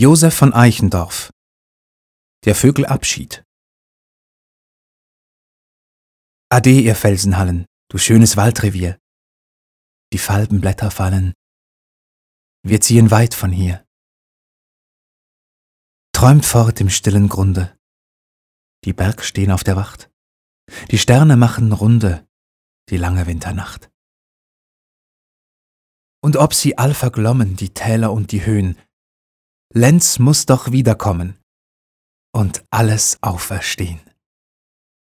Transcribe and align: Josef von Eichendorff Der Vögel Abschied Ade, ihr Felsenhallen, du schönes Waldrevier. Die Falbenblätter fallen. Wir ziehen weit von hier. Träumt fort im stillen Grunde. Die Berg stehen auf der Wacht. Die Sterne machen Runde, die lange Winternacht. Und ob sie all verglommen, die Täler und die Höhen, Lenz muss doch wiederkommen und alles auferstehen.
Josef 0.00 0.32
von 0.32 0.52
Eichendorff 0.52 1.32
Der 2.44 2.54
Vögel 2.54 2.86
Abschied 2.86 3.42
Ade, 6.50 6.70
ihr 6.70 6.94
Felsenhallen, 6.94 7.66
du 7.90 7.98
schönes 7.98 8.36
Waldrevier. 8.36 8.96
Die 10.12 10.18
Falbenblätter 10.18 10.92
fallen. 10.92 11.34
Wir 12.62 12.80
ziehen 12.80 13.10
weit 13.10 13.34
von 13.34 13.50
hier. 13.50 13.84
Träumt 16.12 16.46
fort 16.46 16.80
im 16.80 16.90
stillen 16.90 17.28
Grunde. 17.28 17.76
Die 18.84 18.92
Berg 18.92 19.24
stehen 19.24 19.50
auf 19.50 19.64
der 19.64 19.74
Wacht. 19.74 20.08
Die 20.92 20.98
Sterne 20.98 21.36
machen 21.36 21.72
Runde, 21.72 22.24
die 22.88 22.98
lange 22.98 23.26
Winternacht. 23.26 23.90
Und 26.22 26.36
ob 26.36 26.54
sie 26.54 26.78
all 26.78 26.94
verglommen, 26.94 27.56
die 27.56 27.74
Täler 27.74 28.12
und 28.12 28.30
die 28.30 28.46
Höhen, 28.46 28.78
Lenz 29.80 30.18
muss 30.18 30.44
doch 30.44 30.72
wiederkommen 30.72 31.38
und 32.34 32.64
alles 32.68 33.16
auferstehen. 33.20 34.00